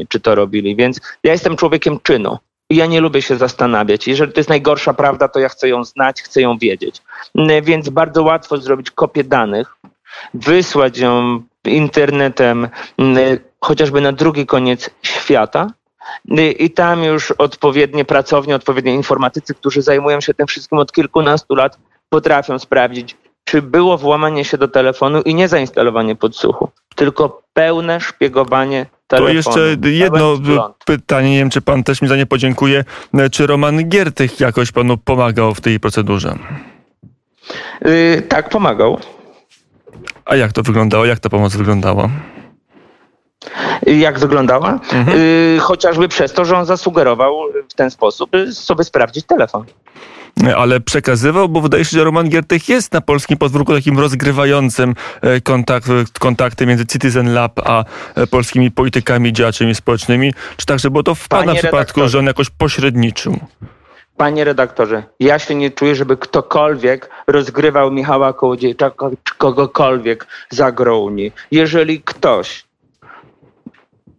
czy 0.10 0.19
to 0.19 0.36
robili. 0.36 0.75
Więc 0.75 1.00
ja 1.24 1.31
jestem 1.31 1.55
człowiekiem 1.55 2.00
czynu. 2.03 2.38
Ja 2.69 2.86
nie 2.86 3.01
lubię 3.01 3.22
się 3.22 3.36
zastanawiać. 3.36 4.07
Jeżeli 4.07 4.34
to 4.34 4.39
jest 4.39 4.50
najgorsza 4.50 4.93
prawda, 4.93 5.27
to 5.27 5.39
ja 5.39 5.50
chcę 5.50 5.69
ją 5.69 5.84
znać, 5.84 6.22
chcę 6.22 6.41
ją 6.41 6.57
wiedzieć. 6.57 7.01
Więc 7.63 7.89
bardzo 7.89 8.24
łatwo 8.24 8.57
zrobić 8.57 8.91
kopię 8.91 9.24
danych, 9.24 9.75
wysłać 10.34 10.98
ją 10.98 11.41
internetem 11.65 12.69
chociażby 13.62 14.01
na 14.01 14.12
drugi 14.12 14.45
koniec 14.45 14.89
świata. 15.01 15.67
I 16.60 16.72
tam 16.72 17.03
już 17.03 17.31
odpowiednie 17.31 18.05
pracownie, 18.05 18.55
odpowiednie 18.55 18.93
informatycy, 18.93 19.55
którzy 19.55 19.81
zajmują 19.81 20.22
się 20.22 20.34
tym 20.34 20.48
wszystkim 20.48 20.77
od 20.77 20.91
kilkunastu 20.91 21.55
lat, 21.55 21.77
potrafią 22.10 22.60
sprawdzić, 22.60 23.17
czy 23.43 23.62
było 23.62 23.98
włamanie 23.98 24.45
się 24.45 24.57
do 24.57 24.67
telefonu 24.67 25.22
i 25.22 25.36
nie 25.36 25.48
zainstalowanie 25.48 26.15
podsłuchu, 26.15 26.69
tylko 26.95 27.41
pełne 27.53 28.00
szpiegowanie 28.00 28.86
To 29.08 29.30
jeszcze 29.30 29.76
jedno 29.84 30.38
pytanie, 30.86 31.32
nie 31.32 31.38
wiem, 31.38 31.50
czy 31.50 31.62
pan 31.62 31.84
też 31.84 32.02
mi 32.02 32.08
za 32.08 32.16
nie 32.16 32.26
podziękuje. 32.26 32.84
Czy 33.32 33.48
Roman 33.48 33.90
Giertych 33.90 34.40
jakoś 34.40 34.72
panu 34.72 34.98
pomagał 34.98 35.54
w 35.54 35.62
tej 35.62 35.80
procedurze? 35.80 36.36
Yy, 37.86 38.22
tak, 38.22 38.50
pomagał. 38.50 39.00
A 40.26 40.36
jak 40.36 40.54
to 40.54 40.64
wyglądało? 40.64 41.06
Jak 41.06 41.20
ta 41.20 41.30
pomoc 41.30 41.56
wyglądała? 41.56 42.10
Jak 43.86 44.20
wyglądała? 44.20 44.80
Mhm. 44.94 45.18
Yy, 45.18 45.60
chociażby 45.60 46.08
przez 46.08 46.34
to, 46.34 46.46
że 46.46 46.58
on 46.58 46.66
zasugerował 46.66 47.40
w 47.70 47.74
ten 47.74 47.92
sposób 47.92 48.30
sobie 48.52 48.84
sprawdzić 48.84 49.26
telefon 49.26 49.66
ale 50.58 50.80
przekazywał, 50.80 51.50
bo 51.50 51.62
wydaje 51.62 51.86
się, 51.86 51.98
że 51.98 52.04
Roman 52.04 52.30
Giertych 52.30 52.70
jest 52.70 52.94
na 52.94 53.01
polskim 53.01 53.38
podwórku 53.38 53.74
takim 53.74 54.00
rozgrywającym 54.00 54.96
e, 55.22 55.42
kontakt, 55.42 55.88
kontakty 56.20 56.65
między 56.65 56.86
Citizen 56.86 57.34
Lab 57.34 57.60
a 57.60 57.84
e, 58.15 58.27
polskimi 58.27 58.72
politykami, 58.72 59.34
działaczami 59.34 59.75
społecznymi. 59.75 60.34
Czy 60.58 60.65
także 60.65 60.89
było 60.89 61.04
to 61.04 61.15
w 61.15 61.27
Panie 61.27 61.46
Pana 61.46 61.60
przypadku, 61.60 62.08
że 62.08 62.20
on 62.20 62.25
jakoś 62.25 62.50
pośredniczył? 62.50 63.39
Panie 64.18 64.44
redaktorze, 64.44 65.04
ja 65.20 65.39
się 65.39 65.56
nie 65.56 65.72
czuję, 65.72 65.96
żeby 65.96 66.18
ktokolwiek 66.18 67.10
rozgrywał 67.27 67.92
Michała 67.92 68.34
Kołodziejczaka 68.34 69.10
czy 69.24 69.36
kogokolwiek 69.38 70.27
za 70.50 70.72
Grouni. 70.72 71.32
Jeżeli 71.51 72.01
ktoś 72.01 72.65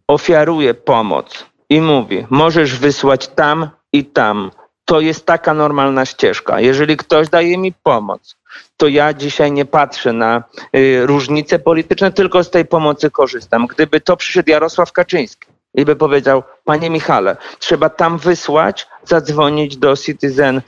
ofiaruje 0.09 0.75
pomoc 0.75 1.47
i 1.71 1.81
mówi, 1.81 2.27
możesz 2.31 2.79
wysłać 2.79 3.29
tam 3.29 3.71
i 3.93 4.05
tam, 4.05 4.51
to 4.87 5.01
jest 5.01 5.27
taka 5.27 5.55
normalna 5.55 6.07
ścieżka. 6.07 6.61
Jeżeli 6.61 6.97
ktoś 6.97 7.29
daje 7.29 7.59
mi 7.59 7.73
pomoc, 7.73 8.37
to 8.77 8.89
ja 8.89 9.15
dzisiaj 9.15 9.53
nie 9.53 9.65
patrzę 9.65 10.13
na 10.13 10.45
y, 10.77 11.07
różnice 11.07 11.59
polityczne, 11.59 12.13
tylko 12.13 12.45
z 12.45 12.51
tej 12.51 12.65
pomocy 12.65 13.11
korzystam. 13.11 13.67
Gdyby 13.67 14.01
to 14.01 14.17
przyszedł 14.17 14.51
Jarosław 14.51 14.93
Kaczyński 14.93 15.49
i 15.75 15.85
by 15.85 15.97
powiedział, 15.97 16.43
panie 16.65 16.91
Michale, 16.91 17.37
trzeba 17.59 17.89
tam 17.89 18.19
wysłać, 18.19 18.89
zadzwonić 19.09 19.77
do 19.77 19.97
Citizen 19.97 20.63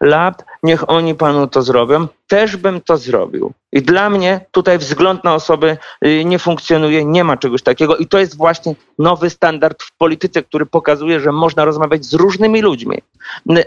Lab, 0.00 0.42
niech 0.62 0.90
oni 0.90 1.14
panu 1.14 1.46
to 1.46 1.62
zrobią, 1.62 2.06
też 2.26 2.56
bym 2.56 2.80
to 2.80 2.96
zrobił. 2.96 3.52
I 3.72 3.82
dla 3.82 4.10
mnie 4.10 4.40
tutaj 4.50 4.78
wzgląd 4.78 5.24
na 5.24 5.34
osoby 5.34 5.76
y, 6.06 6.24
nie 6.24 6.38
funkcjonuje, 6.38 7.04
nie 7.04 7.24
ma 7.24 7.36
czegoś 7.36 7.62
takiego 7.62 7.96
i 7.96 8.06
to 8.06 8.18
jest 8.18 8.36
właśnie 8.36 8.74
nowy 8.98 9.30
standard 9.30 9.82
w 9.82 9.96
polityce, 9.96 10.42
który 10.42 10.66
pokazuje, 10.66 11.20
że 11.20 11.32
można 11.32 11.64
rozmawiać 11.64 12.04
z 12.04 12.14
różnymi 12.14 12.62
ludźmi, 12.62 12.98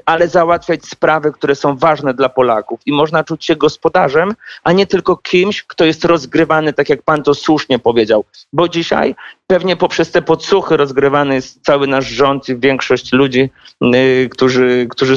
ale 0.06 0.28
załatwiać 0.28 0.86
sprawy, 0.86 1.32
które 1.32 1.56
są 1.56 1.78
ważne 1.78 2.14
dla 2.14 2.30
Polaków 2.30 2.80
i 2.86 2.92
można 2.92 3.24
czuć 3.24 3.46
się 3.46 3.56
gospodarzem, 3.56 4.34
a 4.64 4.72
nie 4.72 4.88
tylko 4.88 5.18
kimś, 5.18 5.64
kto 5.64 5.86
jest 5.86 6.06
rozgrywany, 6.06 6.74
tak 6.74 6.90
jak 6.90 7.02
pan 7.02 7.24
to 7.24 7.34
słusznie 7.34 7.80
powiedział. 7.80 8.26
Bo 8.54 8.70
dzisiaj 8.70 9.16
pewnie 9.48 9.76
poprzez 9.76 10.12
te 10.12 10.22
podsłuchy 10.22 10.78
rozgrywany 10.78 11.36
jest 11.36 11.66
cały 11.66 11.88
nasz 11.88 12.08
rząd 12.08 12.50
i 12.50 12.58
większość 12.58 13.14
ludzi, 13.14 13.50
którzy, 14.32 14.88
którzy 14.90 15.16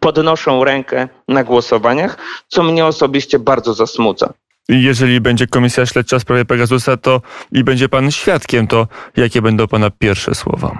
podnoszą 0.00 0.64
rękę 0.64 1.08
na 1.28 1.44
głosowaniach, 1.44 2.18
co 2.48 2.62
mnie 2.62 2.86
osobiście 2.86 3.38
bardzo 3.38 3.74
zasmuca. 3.74 4.32
Jeżeli 4.68 5.20
będzie 5.20 5.46
komisja 5.46 5.86
śledcza 5.86 6.18
w 6.18 6.22
sprawie 6.22 6.44
Pegasusa, 6.44 6.96
to 6.96 7.20
i 7.52 7.64
będzie 7.64 7.88
pan 7.88 8.10
świadkiem, 8.10 8.66
to 8.66 8.88
jakie 9.16 9.42
będą 9.42 9.68
pana 9.68 9.90
pierwsze 9.90 10.34
słowa? 10.34 10.78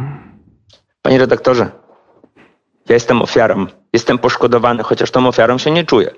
Panie 1.02 1.18
redaktorze, 1.18 1.70
ja 2.88 2.94
jestem 2.94 3.22
ofiarą. 3.22 3.66
Jestem 3.92 4.18
poszkodowany, 4.18 4.82
chociaż 4.82 5.10
tą 5.10 5.26
ofiarą 5.26 5.58
się 5.58 5.70
nie 5.70 5.84
czuję. 5.84 6.10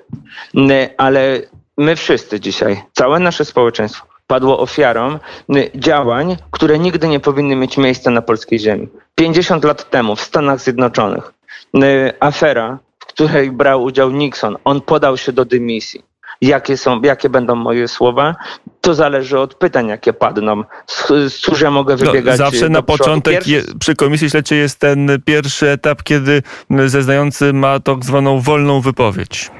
Ale 0.96 1.40
my 1.78 1.96
wszyscy 1.96 2.40
dzisiaj, 2.40 2.82
całe 2.92 3.18
nasze 3.18 3.44
społeczeństwo, 3.44 4.05
padło 4.26 4.58
ofiarą 4.58 5.18
działań, 5.74 6.36
które 6.50 6.78
nigdy 6.78 7.08
nie 7.08 7.20
powinny 7.20 7.56
mieć 7.56 7.76
miejsca 7.76 8.10
na 8.10 8.22
polskiej 8.22 8.58
ziemi. 8.58 8.88
50 9.14 9.64
lat 9.64 9.90
temu 9.90 10.16
w 10.16 10.20
Stanach 10.20 10.60
Zjednoczonych 10.60 11.32
afera 12.20 12.78
której 13.16 13.50
brał 13.50 13.82
udział 13.82 14.10
Nixon. 14.10 14.56
On 14.64 14.80
podał 14.80 15.16
się 15.16 15.32
do 15.32 15.44
dymisji. 15.44 16.02
Jakie, 16.40 16.76
są, 16.76 17.02
jakie 17.02 17.28
będą 17.28 17.54
moje 17.54 17.88
słowa? 17.88 18.34
To 18.80 18.94
zależy 18.94 19.38
od 19.38 19.54
pytań, 19.54 19.88
jakie 19.88 20.12
padną. 20.12 20.64
Cóż 21.40 21.60
ja 21.60 21.70
mogę 21.70 21.96
no, 21.96 22.06
wybiegać? 22.06 22.38
No, 22.38 22.44
zawsze 22.44 22.68
na 22.68 22.82
początek 22.82 23.46
je, 23.46 23.62
przy 23.80 23.94
komisji 23.94 24.30
śledczej 24.30 24.58
jest 24.58 24.78
ten 24.78 25.08
pierwszy 25.24 25.70
etap, 25.70 26.02
kiedy 26.02 26.42
zeznający 26.86 27.52
ma 27.52 27.80
tak 27.80 28.04
zwaną 28.04 28.40
wolną 28.40 28.80
wypowiedź. 28.80 29.50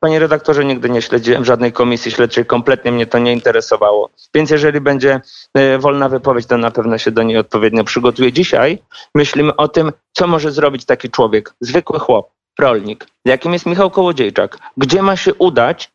Panie 0.00 0.18
redaktorze, 0.18 0.64
nigdy 0.64 0.90
nie 0.90 1.02
śledziłem 1.02 1.44
żadnej 1.44 1.72
komisji 1.72 2.10
śledczej, 2.10 2.46
kompletnie 2.46 2.92
mnie 2.92 3.06
to 3.06 3.18
nie 3.18 3.32
interesowało. 3.32 4.10
Więc 4.34 4.50
jeżeli 4.50 4.80
będzie 4.80 5.20
e, 5.54 5.78
wolna 5.78 6.08
wypowiedź, 6.08 6.46
to 6.46 6.58
na 6.58 6.70
pewno 6.70 6.98
się 6.98 7.10
do 7.10 7.22
niej 7.22 7.36
odpowiednio 7.36 7.84
przygotuję. 7.84 8.32
Dzisiaj 8.32 8.78
myślimy 9.14 9.56
o 9.56 9.68
tym, 9.68 9.92
co 10.12 10.26
może 10.26 10.52
zrobić 10.52 10.84
taki 10.84 11.10
człowiek, 11.10 11.54
zwykły 11.60 11.98
chłop, 11.98 12.30
rolnik, 12.58 13.06
jakim 13.24 13.52
jest 13.52 13.66
Michał 13.66 13.90
Kołodziejczak, 13.90 14.58
gdzie 14.76 15.02
ma 15.02 15.16
się 15.16 15.34
udać, 15.34 15.90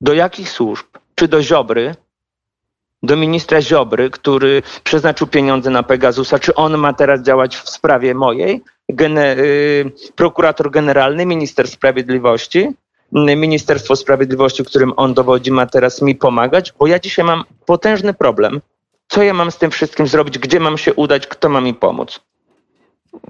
do 0.00 0.12
jakich 0.12 0.50
służb, 0.50 0.86
czy 1.14 1.28
do 1.28 1.42
Ziobry, 1.42 1.94
do 3.02 3.16
ministra 3.16 3.62
Ziobry, 3.62 4.10
który 4.10 4.62
przeznaczył 4.84 5.26
pieniądze 5.26 5.70
na 5.70 5.82
Pegasusa, 5.82 6.38
czy 6.38 6.54
on 6.54 6.78
ma 6.78 6.92
teraz 6.92 7.22
działać 7.22 7.56
w 7.56 7.70
sprawie 7.70 8.14
mojej, 8.14 8.62
y, 9.00 9.92
prokurator 10.16 10.70
generalny, 10.70 11.26
minister 11.26 11.68
sprawiedliwości, 11.68 12.68
Ministerstwo 13.12 13.96
Sprawiedliwości, 13.96 14.64
którym 14.64 14.92
on 14.96 15.14
dowodzi, 15.14 15.52
ma 15.52 15.66
teraz 15.66 16.02
mi 16.02 16.14
pomagać, 16.14 16.72
bo 16.78 16.86
ja 16.86 16.98
dzisiaj 16.98 17.24
mam 17.24 17.44
potężny 17.66 18.14
problem. 18.14 18.60
Co 19.08 19.22
ja 19.22 19.34
mam 19.34 19.50
z 19.50 19.58
tym 19.58 19.70
wszystkim 19.70 20.06
zrobić? 20.06 20.38
Gdzie 20.38 20.60
mam 20.60 20.78
się 20.78 20.94
udać? 20.94 21.26
Kto 21.26 21.48
ma 21.48 21.60
mi 21.60 21.74
pomóc? 21.74 22.20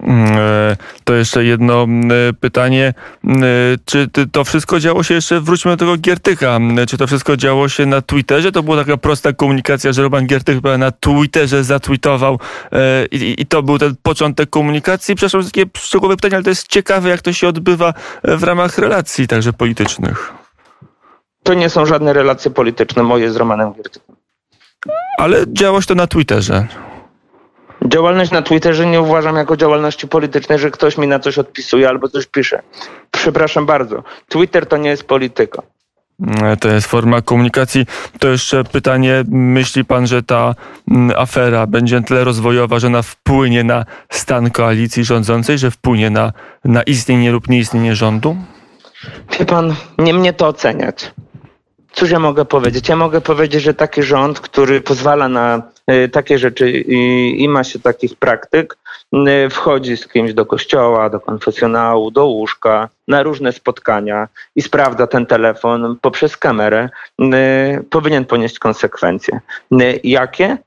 E, 0.08 0.76
To 1.04 1.14
jeszcze 1.14 1.44
jedno 1.44 1.82
m, 1.82 2.10
pytanie. 2.40 2.94
M, 3.24 3.42
Czy 3.84 4.08
ty- 4.08 4.26
to 4.26 4.44
wszystko 4.44 4.80
działo 4.80 5.02
się 5.02 5.14
jeszcze, 5.14 5.40
wróćmy 5.40 5.70
do 5.70 5.76
tego 5.76 5.96
Giertycha, 5.96 6.58
czy 6.88 6.98
to 6.98 7.06
wszystko 7.06 7.36
działo 7.36 7.68
się 7.68 7.86
na 7.86 8.02
Twitterze? 8.02 8.52
To 8.52 8.62
była 8.62 8.76
taka 8.76 8.96
prosta 8.96 9.32
komunikacja, 9.32 9.92
że 9.92 10.02
Roman 10.02 10.26
Giertych 10.26 10.58
na 10.78 10.90
Twitterze 10.90 11.64
zatweetował 11.64 12.38
e, 12.72 13.06
i, 13.06 13.42
i 13.42 13.46
to 13.46 13.62
był 13.62 13.78
ten 13.78 13.94
początek 14.02 14.50
komunikacji. 14.50 15.14
Przepraszam 15.14 15.42
za 15.42 15.50
takie 15.50 15.64
szczegółowe 15.78 16.16
pytanie, 16.16 16.34
ale 16.34 16.44
to 16.44 16.50
jest 16.50 16.68
ciekawe, 16.68 17.08
jak 17.08 17.22
to 17.22 17.32
się 17.32 17.48
odbywa 17.48 17.94
e, 18.22 18.36
w 18.36 18.42
ramach 18.42 18.78
relacji 18.78 19.28
także 19.28 19.52
politycznych. 19.52 20.32
To 21.42 21.54
nie 21.54 21.70
są 21.70 21.86
żadne 21.86 22.12
relacje 22.12 22.50
polityczne 22.50 23.02
moje 23.02 23.30
z 23.32 23.36
Romanem 23.36 23.72
Giertychem. 23.74 24.16
Ale 25.18 25.44
działo 25.52 25.80
się 25.80 25.86
to 25.86 25.94
na 25.94 26.06
Twitterze. 26.06 26.66
Działalność 27.88 28.30
na 28.30 28.42
Twitterze 28.42 28.86
nie 28.86 29.00
uważam 29.00 29.36
jako 29.36 29.56
działalności 29.56 30.08
politycznej, 30.08 30.58
że 30.58 30.70
ktoś 30.70 30.98
mi 30.98 31.06
na 31.08 31.18
coś 31.18 31.38
odpisuje 31.38 31.88
albo 31.88 32.08
coś 32.08 32.26
pisze. 32.26 32.62
Przepraszam 33.10 33.66
bardzo. 33.66 34.02
Twitter 34.28 34.66
to 34.66 34.76
nie 34.76 34.90
jest 34.90 35.04
polityka. 35.04 35.62
E, 36.42 36.56
To 36.56 36.68
jest 36.68 36.86
forma 36.86 37.22
komunikacji. 37.22 37.86
To 38.18 38.28
jeszcze 38.28 38.64
pytanie, 38.64 39.24
myśli 39.28 39.84
pan, 39.84 40.06
że 40.06 40.22
ta 40.22 40.54
mm, 40.90 41.12
afera 41.18 41.66
będzie 41.66 41.96
na 41.96 42.06
tyle 42.06 42.24
rozwojowa, 42.24 42.78
że 42.78 42.86
ona 42.86 43.02
wpłynie 43.02 43.64
na 43.64 43.84
stan 44.10 44.50
koalicji 44.50 45.04
rządzącej, 45.04 45.58
że 45.58 45.70
wpłynie 45.70 46.10
na, 46.10 46.32
na 46.64 46.82
istnienie 46.82 47.30
lub 47.30 47.48
nieistnienie 47.48 47.96
rządu? 47.96 48.36
Wie 49.38 49.44
pan, 49.46 49.74
nie 49.98 50.14
mnie 50.14 50.32
to 50.32 50.48
oceniać. 50.48 51.12
Cóż 51.92 52.10
ja 52.10 52.18
mogę 52.18 52.44
powiedzieć? 52.44 52.88
Ja 52.88 52.96
mogę 52.96 53.20
powiedzieć, 53.20 53.62
że 53.62 53.74
taki 53.74 54.02
rząd, 54.02 54.40
który 54.40 54.80
pozwala 54.80 55.28
na 55.28 55.62
y, 55.90 56.08
takie 56.08 56.38
rzeczy 56.38 56.70
i, 56.70 57.42
i 57.42 57.48
ma 57.48 57.64
się 57.64 57.78
takich 57.78 58.16
praktyk, 58.16 58.78
y, 59.14 59.50
wchodzi 59.50 59.96
z 59.96 60.08
kimś 60.08 60.34
do 60.34 60.46
kościoła, 60.46 61.10
do 61.10 61.20
konfesjonału, 61.20 62.10
do 62.10 62.26
łóżka, 62.26 62.88
na 63.08 63.22
różne 63.22 63.52
spotkania 63.52 64.28
i 64.56 64.62
sprawdza 64.62 65.06
ten 65.06 65.26
telefon 65.26 65.96
poprzez 66.00 66.36
kamerę, 66.36 66.88
y, 67.20 67.84
powinien 67.90 68.24
ponieść 68.24 68.58
konsekwencje. 68.58 69.40
Jakie? 70.04 70.58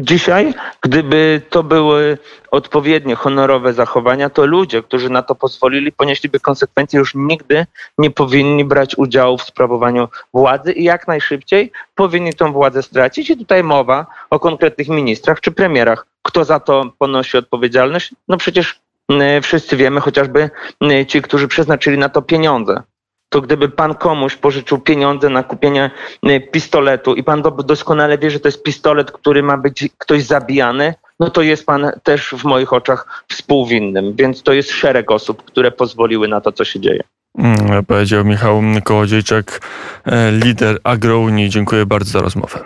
Dzisiaj, 0.00 0.54
gdyby 0.80 1.42
to 1.50 1.62
były 1.62 2.18
odpowiednie, 2.50 3.14
honorowe 3.14 3.72
zachowania, 3.72 4.30
to 4.30 4.46
ludzie, 4.46 4.82
którzy 4.82 5.10
na 5.10 5.22
to 5.22 5.34
pozwolili, 5.34 5.92
ponieśliby 5.92 6.40
konsekwencje, 6.40 6.98
już 6.98 7.14
nigdy 7.14 7.66
nie 7.98 8.10
powinni 8.10 8.64
brać 8.64 8.98
udziału 8.98 9.38
w 9.38 9.42
sprawowaniu 9.42 10.08
władzy 10.34 10.72
i 10.72 10.84
jak 10.84 11.08
najszybciej 11.08 11.72
powinni 11.94 12.34
tą 12.34 12.52
władzę 12.52 12.82
stracić. 12.82 13.30
I 13.30 13.36
tutaj 13.36 13.64
mowa 13.64 14.06
o 14.30 14.40
konkretnych 14.40 14.88
ministrach 14.88 15.40
czy 15.40 15.50
premierach. 15.50 16.06
Kto 16.22 16.44
za 16.44 16.60
to 16.60 16.92
ponosi 16.98 17.36
odpowiedzialność? 17.36 18.14
No 18.28 18.36
przecież 18.36 18.80
y, 19.12 19.40
wszyscy 19.42 19.76
wiemy, 19.76 20.00
chociażby 20.00 20.50
y, 20.82 21.06
ci, 21.06 21.22
którzy 21.22 21.48
przeznaczyli 21.48 21.98
na 21.98 22.08
to 22.08 22.22
pieniądze 22.22 22.82
to 23.28 23.40
gdyby 23.40 23.68
pan 23.68 23.94
komuś 23.94 24.36
pożyczył 24.36 24.78
pieniądze 24.78 25.28
na 25.28 25.42
kupienie 25.42 25.90
y, 26.28 26.40
pistoletu 26.40 27.14
i 27.14 27.24
pan 27.24 27.42
do, 27.42 27.50
doskonale 27.50 28.18
wie, 28.18 28.30
że 28.30 28.40
to 28.40 28.48
jest 28.48 28.62
pistolet, 28.62 29.12
który 29.12 29.42
ma 29.42 29.56
być 29.56 29.88
ktoś 29.98 30.22
zabijany, 30.22 30.94
no 31.20 31.30
to 31.30 31.42
jest 31.42 31.66
pan 31.66 31.90
też 32.02 32.34
w 32.38 32.44
moich 32.44 32.72
oczach 32.72 33.24
współwinnym. 33.28 34.16
Więc 34.16 34.42
to 34.42 34.52
jest 34.52 34.70
szereg 34.70 35.10
osób, 35.10 35.42
które 35.44 35.70
pozwoliły 35.70 36.28
na 36.28 36.40
to, 36.40 36.52
co 36.52 36.64
się 36.64 36.80
dzieje. 36.80 37.02
Mm, 37.38 37.84
Powiedział 37.84 38.24
Michał 38.24 38.62
Kołodziejczak, 38.84 39.60
e, 40.06 40.32
lider 40.32 40.78
Agrounii. 40.84 41.50
Dziękuję 41.50 41.86
bardzo 41.86 42.10
za 42.10 42.20
rozmowę. 42.20 42.56